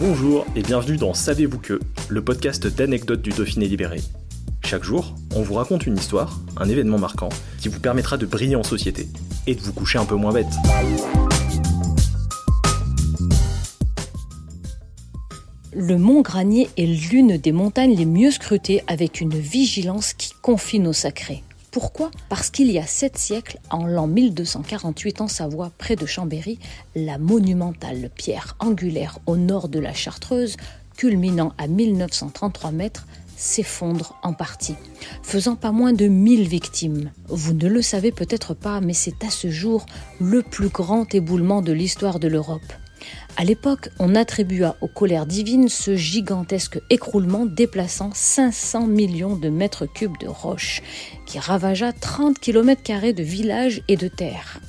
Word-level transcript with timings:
Bonjour 0.00 0.46
et 0.56 0.62
bienvenue 0.62 0.96
dans 0.96 1.12
Savez-vous 1.12 1.58
que, 1.58 1.78
le 2.08 2.24
podcast 2.24 2.66
d'anecdotes 2.66 3.20
du 3.20 3.28
Dauphiné 3.32 3.68
libéré. 3.68 4.00
Chaque 4.64 4.82
jour, 4.82 5.14
on 5.36 5.42
vous 5.42 5.52
raconte 5.52 5.86
une 5.86 5.98
histoire, 5.98 6.40
un 6.56 6.70
événement 6.70 6.98
marquant, 6.98 7.28
qui 7.60 7.68
vous 7.68 7.80
permettra 7.80 8.16
de 8.16 8.24
briller 8.24 8.56
en 8.56 8.62
société 8.62 9.08
et 9.46 9.54
de 9.54 9.60
vous 9.60 9.74
coucher 9.74 9.98
un 9.98 10.06
peu 10.06 10.14
moins 10.14 10.32
bête. 10.32 10.46
Le 15.74 15.98
mont 15.98 16.22
Granier 16.22 16.70
est 16.78 16.86
l'une 16.86 17.36
des 17.36 17.52
montagnes 17.52 17.94
les 17.94 18.06
mieux 18.06 18.30
scrutées 18.30 18.82
avec 18.86 19.20
une 19.20 19.38
vigilance 19.38 20.14
qui 20.14 20.32
confine 20.40 20.88
au 20.88 20.94
sacré. 20.94 21.44
Pourquoi? 21.70 22.10
Parce 22.28 22.50
qu'il 22.50 22.70
y 22.72 22.78
a 22.78 22.86
sept 22.86 23.16
siècles, 23.16 23.58
en 23.70 23.86
l'an 23.86 24.08
1248 24.08 25.20
en 25.20 25.28
Savoie, 25.28 25.70
près 25.78 25.94
de 25.94 26.04
Chambéry, 26.04 26.58
la 26.96 27.16
monumentale 27.16 28.10
pierre 28.12 28.56
angulaire 28.58 29.20
au 29.26 29.36
nord 29.36 29.68
de 29.68 29.78
la 29.78 29.94
Chartreuse, 29.94 30.56
culminant 30.96 31.52
à 31.58 31.68
1933 31.68 32.72
mètres, 32.72 33.06
s'effondre 33.36 34.18
en 34.22 34.34
partie, 34.34 34.74
faisant 35.22 35.54
pas 35.54 35.70
moins 35.70 35.92
de 35.92 36.08
1000 36.08 36.48
victimes. 36.48 37.12
Vous 37.28 37.54
ne 37.54 37.68
le 37.68 37.82
savez 37.82 38.10
peut-être 38.10 38.52
pas, 38.52 38.80
mais 38.80 38.92
c'est 38.92 39.24
à 39.24 39.30
ce 39.30 39.48
jour 39.48 39.86
le 40.18 40.42
plus 40.42 40.68
grand 40.68 41.14
éboulement 41.14 41.62
de 41.62 41.72
l'histoire 41.72 42.18
de 42.18 42.28
l'Europe. 42.28 42.72
À 43.36 43.44
l'époque, 43.44 43.88
on 43.98 44.14
attribua 44.14 44.76
aux 44.80 44.88
colères 44.88 45.26
divines 45.26 45.68
ce 45.68 45.96
gigantesque 45.96 46.80
écroulement 46.90 47.46
déplaçant 47.46 48.10
500 48.12 48.86
millions 48.86 49.36
de 49.36 49.48
mètres 49.48 49.86
cubes 49.86 50.18
de 50.18 50.28
roches, 50.28 50.82
qui 51.26 51.38
ravagea 51.38 51.92
30 51.92 52.38
km 52.38 53.12
de 53.12 53.22
villages 53.22 53.82
et 53.88 53.96
de 53.96 54.08
terres. 54.08 54.60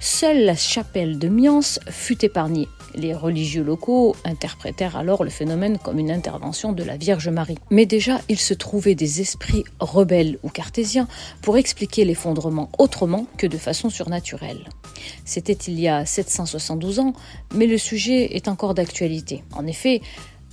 Seule 0.00 0.44
la 0.44 0.54
chapelle 0.54 1.18
de 1.18 1.28
Miance 1.28 1.80
fut 1.88 2.24
épargnée. 2.24 2.68
Les 2.94 3.14
religieux 3.14 3.62
locaux 3.62 4.14
interprétèrent 4.24 4.96
alors 4.96 5.24
le 5.24 5.30
phénomène 5.30 5.78
comme 5.78 5.98
une 5.98 6.10
intervention 6.10 6.72
de 6.72 6.84
la 6.84 6.96
Vierge 6.96 7.28
Marie. 7.28 7.58
Mais 7.70 7.86
déjà, 7.86 8.20
il 8.28 8.38
se 8.38 8.54
trouvait 8.54 8.94
des 8.94 9.20
esprits 9.20 9.64
rebelles 9.80 10.38
ou 10.42 10.48
cartésiens 10.48 11.08
pour 11.42 11.56
expliquer 11.56 12.04
l'effondrement 12.04 12.70
autrement 12.78 13.26
que 13.36 13.46
de 13.46 13.58
façon 13.58 13.90
surnaturelle. 13.90 14.68
C'était 15.24 15.52
il 15.52 15.80
y 15.80 15.88
a 15.88 16.06
772 16.06 17.00
ans, 17.00 17.12
mais 17.54 17.66
le 17.66 17.78
sujet 17.78 18.36
est 18.36 18.48
encore 18.48 18.74
d'actualité. 18.74 19.42
En 19.54 19.66
effet, 19.66 20.00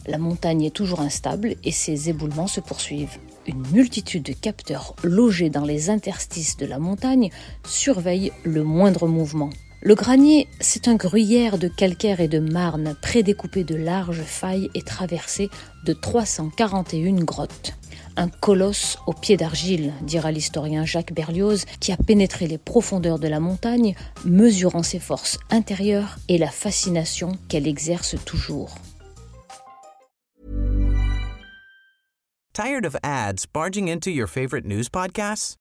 la 0.07 0.17
montagne 0.17 0.63
est 0.63 0.75
toujours 0.75 1.01
instable 1.01 1.55
et 1.63 1.71
ses 1.71 2.09
éboulements 2.09 2.47
se 2.47 2.59
poursuivent. 2.59 3.19
Une 3.45 3.65
multitude 3.71 4.23
de 4.23 4.33
capteurs 4.33 4.95
logés 5.03 5.49
dans 5.49 5.65
les 5.65 5.89
interstices 5.89 6.57
de 6.57 6.65
la 6.65 6.79
montagne 6.79 7.29
surveillent 7.67 8.31
le 8.43 8.63
moindre 8.63 9.07
mouvement. 9.07 9.51
Le 9.83 9.95
granier, 9.95 10.47
c'est 10.59 10.87
un 10.87 10.93
gruyère 10.93 11.57
de 11.57 11.67
calcaire 11.67 12.19
et 12.19 12.27
de 12.27 12.37
marne 12.37 12.95
prédécoupé 13.01 13.63
de 13.63 13.73
larges 13.73 14.21
failles 14.21 14.69
et 14.75 14.83
traversé 14.83 15.49
de 15.85 15.93
341 15.93 17.23
grottes. 17.23 17.73
Un 18.15 18.29
colosse 18.29 18.99
au 19.07 19.13
pied 19.13 19.37
d'argile, 19.37 19.91
dira 20.03 20.31
l'historien 20.31 20.85
Jacques 20.85 21.13
Berlioz, 21.13 21.65
qui 21.79 21.91
a 21.91 21.97
pénétré 21.97 22.45
les 22.45 22.59
profondeurs 22.59 23.17
de 23.17 23.27
la 23.27 23.39
montagne, 23.39 23.95
mesurant 24.23 24.83
ses 24.83 24.99
forces 24.99 25.39
intérieures 25.49 26.19
et 26.27 26.37
la 26.37 26.51
fascination 26.51 27.31
qu'elle 27.49 27.67
exerce 27.67 28.15
toujours. 28.23 28.75
Tired 32.53 32.85
of 32.85 32.95
ads 33.01 33.47
barging 33.51 33.89
into 33.89 34.11
your 34.11 34.27
favorite 34.27 34.67
news 34.67 34.89
podcasts? 34.91 35.60